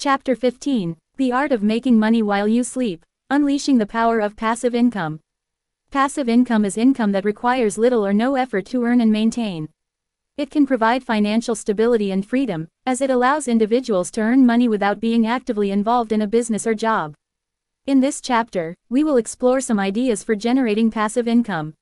Chapter 0.00 0.36
15 0.36 0.96
The 1.16 1.32
Art 1.32 1.50
of 1.50 1.64
Making 1.64 1.98
Money 1.98 2.22
While 2.22 2.46
You 2.46 2.62
Sleep 2.62 3.04
Unleashing 3.30 3.78
the 3.78 3.86
Power 3.86 4.20
of 4.20 4.36
Passive 4.36 4.72
Income. 4.72 5.18
Passive 5.90 6.28
income 6.28 6.64
is 6.64 6.78
income 6.78 7.10
that 7.10 7.24
requires 7.24 7.76
little 7.76 8.06
or 8.06 8.12
no 8.12 8.36
effort 8.36 8.64
to 8.66 8.84
earn 8.84 9.00
and 9.00 9.10
maintain. 9.10 9.68
It 10.36 10.52
can 10.52 10.68
provide 10.68 11.02
financial 11.02 11.56
stability 11.56 12.12
and 12.12 12.24
freedom, 12.24 12.68
as 12.86 13.00
it 13.00 13.10
allows 13.10 13.48
individuals 13.48 14.12
to 14.12 14.20
earn 14.20 14.46
money 14.46 14.68
without 14.68 15.00
being 15.00 15.26
actively 15.26 15.72
involved 15.72 16.12
in 16.12 16.22
a 16.22 16.28
business 16.28 16.64
or 16.64 16.74
job. 16.74 17.16
In 17.88 17.98
this 17.98 18.20
chapter, 18.20 18.76
we 18.88 19.02
will 19.02 19.16
explore 19.16 19.60
some 19.60 19.80
ideas 19.80 20.22
for 20.22 20.36
generating 20.36 20.92
passive 20.92 21.26
income. 21.26 21.74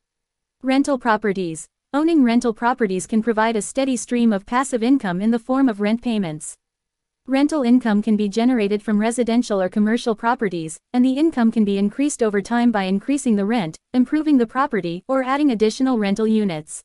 Rental 0.63 0.99
properties. 0.99 1.67
Owning 1.93 2.25
rental 2.25 2.55
properties 2.55 3.07
can 3.07 3.23
provide 3.23 3.57
a 3.57 3.61
steady 3.61 3.95
stream 3.99 4.33
of 4.33 4.47
passive 4.47 4.83
income 4.83 5.21
in 5.21 5.33
the 5.33 5.39
form 5.39 5.69
of 5.69 5.83
rent 5.83 6.01
payments. 6.01 6.57
Rental 7.29 7.65
income 7.65 8.03
can 8.03 8.17
be 8.17 8.29
generated 8.29 8.81
from 8.81 9.01
residential 9.01 9.61
or 9.61 9.69
commercial 9.69 10.15
properties, 10.15 10.79
and 10.93 11.05
the 11.05 11.15
income 11.15 11.51
can 11.51 11.65
be 11.65 11.77
increased 11.77 12.23
over 12.23 12.41
time 12.41 12.71
by 12.71 12.85
increasing 12.85 13.35
the 13.35 13.45
rent, 13.45 13.77
improving 13.93 14.39
the 14.39 14.47
property, 14.47 15.03
or 15.09 15.25
adding 15.25 15.51
additional 15.51 15.99
rental 15.99 16.29
units. 16.29 16.85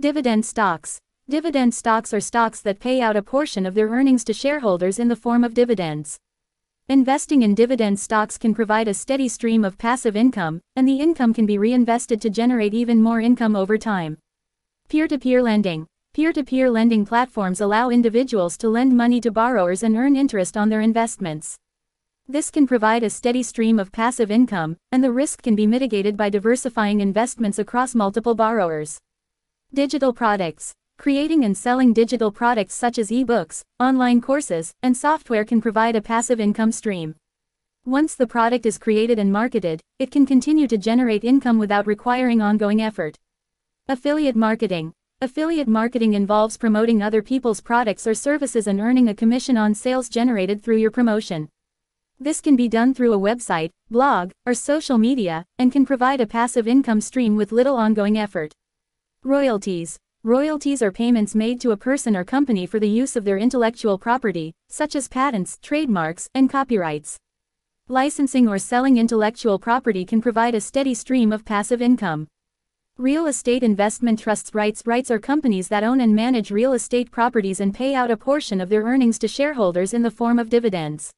Dividend 0.00 0.44
stocks. 0.44 0.98
Dividend 1.28 1.72
stocks 1.72 2.12
are 2.12 2.18
stocks 2.18 2.60
that 2.62 2.80
pay 2.80 3.00
out 3.00 3.14
a 3.14 3.22
portion 3.22 3.64
of 3.64 3.74
their 3.74 3.86
earnings 3.90 4.24
to 4.24 4.32
shareholders 4.32 4.98
in 4.98 5.06
the 5.06 5.14
form 5.14 5.44
of 5.44 5.54
dividends. 5.54 6.18
Investing 6.88 7.42
in 7.42 7.54
dividend 7.54 8.00
stocks 8.00 8.36
can 8.36 8.52
provide 8.52 8.88
a 8.88 8.94
steady 8.94 9.28
stream 9.28 9.64
of 9.64 9.78
passive 9.78 10.16
income, 10.16 10.60
and 10.74 10.88
the 10.88 10.98
income 10.98 11.32
can 11.32 11.46
be 11.46 11.58
reinvested 11.58 12.20
to 12.22 12.28
generate 12.28 12.74
even 12.74 13.00
more 13.00 13.20
income 13.20 13.54
over 13.54 13.78
time. 13.78 14.18
Peer 14.88 15.06
to 15.06 15.16
peer 15.16 15.40
lending. 15.40 15.86
Peer-to-peer 16.12 16.68
lending 16.68 17.06
platforms 17.06 17.60
allow 17.60 17.88
individuals 17.88 18.56
to 18.56 18.68
lend 18.68 18.96
money 18.96 19.20
to 19.20 19.30
borrowers 19.30 19.84
and 19.84 19.96
earn 19.96 20.16
interest 20.16 20.56
on 20.56 20.68
their 20.68 20.80
investments. 20.80 21.54
This 22.26 22.50
can 22.50 22.66
provide 22.66 23.04
a 23.04 23.10
steady 23.10 23.44
stream 23.44 23.78
of 23.78 23.92
passive 23.92 24.28
income, 24.28 24.76
and 24.90 25.04
the 25.04 25.12
risk 25.12 25.40
can 25.40 25.54
be 25.54 25.68
mitigated 25.68 26.16
by 26.16 26.28
diversifying 26.28 27.00
investments 27.00 27.60
across 27.60 27.94
multiple 27.94 28.34
borrowers. 28.34 28.98
Digital 29.72 30.12
products. 30.12 30.72
Creating 30.98 31.44
and 31.44 31.56
selling 31.56 31.92
digital 31.92 32.32
products 32.32 32.74
such 32.74 32.98
as 32.98 33.12
e-books, 33.12 33.62
online 33.78 34.20
courses, 34.20 34.72
and 34.82 34.96
software 34.96 35.44
can 35.44 35.60
provide 35.60 35.94
a 35.94 36.02
passive 36.02 36.40
income 36.40 36.72
stream. 36.72 37.14
Once 37.86 38.16
the 38.16 38.26
product 38.26 38.66
is 38.66 38.78
created 38.78 39.20
and 39.20 39.32
marketed, 39.32 39.80
it 40.00 40.10
can 40.10 40.26
continue 40.26 40.66
to 40.66 40.76
generate 40.76 41.22
income 41.22 41.60
without 41.60 41.86
requiring 41.86 42.42
ongoing 42.42 42.82
effort. 42.82 43.16
Affiliate 43.88 44.34
marketing. 44.36 44.92
Affiliate 45.22 45.68
marketing 45.68 46.14
involves 46.14 46.56
promoting 46.56 47.02
other 47.02 47.20
people's 47.20 47.60
products 47.60 48.06
or 48.06 48.14
services 48.14 48.66
and 48.66 48.80
earning 48.80 49.06
a 49.06 49.14
commission 49.14 49.58
on 49.58 49.74
sales 49.74 50.08
generated 50.08 50.62
through 50.62 50.78
your 50.78 50.90
promotion. 50.90 51.50
This 52.18 52.40
can 52.40 52.56
be 52.56 52.68
done 52.68 52.94
through 52.94 53.12
a 53.12 53.18
website, 53.18 53.68
blog, 53.90 54.30
or 54.46 54.54
social 54.54 54.96
media, 54.96 55.44
and 55.58 55.70
can 55.70 55.84
provide 55.84 56.22
a 56.22 56.26
passive 56.26 56.66
income 56.66 57.02
stream 57.02 57.36
with 57.36 57.52
little 57.52 57.76
ongoing 57.76 58.16
effort. 58.16 58.54
Royalties. 59.22 59.98
Royalties 60.24 60.80
are 60.80 60.90
payments 60.90 61.34
made 61.34 61.60
to 61.60 61.72
a 61.72 61.76
person 61.76 62.16
or 62.16 62.24
company 62.24 62.64
for 62.64 62.80
the 62.80 62.88
use 62.88 63.14
of 63.14 63.26
their 63.26 63.36
intellectual 63.36 63.98
property, 63.98 64.54
such 64.70 64.96
as 64.96 65.06
patents, 65.06 65.58
trademarks, 65.60 66.30
and 66.34 66.48
copyrights. 66.48 67.18
Licensing 67.88 68.48
or 68.48 68.58
selling 68.58 68.96
intellectual 68.96 69.58
property 69.58 70.06
can 70.06 70.22
provide 70.22 70.54
a 70.54 70.62
steady 70.62 70.94
stream 70.94 71.30
of 71.30 71.44
passive 71.44 71.82
income. 71.82 72.26
Real 73.00 73.28
estate 73.28 73.62
investment 73.62 74.18
trusts 74.18 74.50
REITs 74.50 74.82
REITs 74.82 75.10
are 75.10 75.18
companies 75.18 75.68
that 75.68 75.82
own 75.82 76.02
and 76.02 76.14
manage 76.14 76.50
real 76.50 76.74
estate 76.74 77.10
properties 77.10 77.58
and 77.58 77.74
pay 77.74 77.94
out 77.94 78.10
a 78.10 78.16
portion 78.18 78.60
of 78.60 78.68
their 78.68 78.82
earnings 78.82 79.18
to 79.20 79.26
shareholders 79.26 79.94
in 79.94 80.02
the 80.02 80.10
form 80.10 80.38
of 80.38 80.50
dividends. 80.50 81.10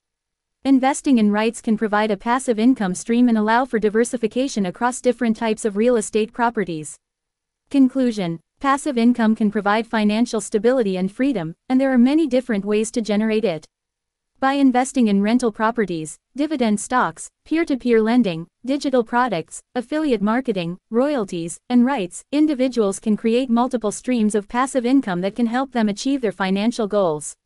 Investing 0.64 1.18
in 1.18 1.32
REITs 1.32 1.60
can 1.60 1.76
provide 1.76 2.12
a 2.12 2.16
passive 2.16 2.60
income 2.60 2.94
stream 2.94 3.28
and 3.28 3.36
allow 3.36 3.64
for 3.64 3.80
diversification 3.80 4.64
across 4.64 5.00
different 5.00 5.36
types 5.36 5.64
of 5.64 5.76
real 5.76 5.96
estate 5.96 6.32
properties. 6.32 6.94
Conclusion 7.68 8.38
Passive 8.60 8.96
income 8.96 9.34
can 9.34 9.50
provide 9.50 9.84
financial 9.84 10.40
stability 10.40 10.96
and 10.96 11.10
freedom, 11.10 11.52
and 11.68 11.80
there 11.80 11.92
are 11.92 11.98
many 11.98 12.28
different 12.28 12.64
ways 12.64 12.92
to 12.92 13.02
generate 13.02 13.44
it. 13.44 13.66
By 14.42 14.54
investing 14.54 15.06
in 15.06 15.22
rental 15.22 15.52
properties, 15.52 16.18
dividend 16.34 16.80
stocks, 16.80 17.30
peer-to-peer 17.44 18.00
-peer 18.00 18.04
lending, 18.04 18.48
digital 18.64 19.04
products, 19.04 19.62
affiliate 19.76 20.20
marketing, 20.20 20.78
royalties, 20.90 21.60
and 21.68 21.84
REITs, 21.84 22.24
individuals 22.32 22.98
can 22.98 23.16
create 23.16 23.48
multiple 23.48 23.92
streams 23.92 24.34
of 24.34 24.48
passive 24.48 24.84
income 24.84 25.20
that 25.20 25.36
can 25.36 25.46
help 25.46 25.70
them 25.70 25.88
achieve 25.88 26.20
their 26.22 26.32
financial 26.32 26.88
goals. 26.88 27.36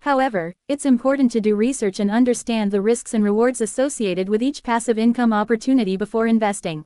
However, 0.00 0.52
it's 0.68 0.84
important 0.84 1.32
to 1.32 1.40
do 1.40 1.56
research 1.56 2.00
and 2.00 2.10
understand 2.10 2.70
the 2.70 2.82
risks 2.82 3.14
and 3.14 3.24
rewards 3.24 3.62
associated 3.62 4.28
with 4.28 4.42
each 4.42 4.62
passive 4.62 4.98
income 4.98 5.32
opportunity 5.32 5.96
before 5.96 6.26
investing. 6.26 6.84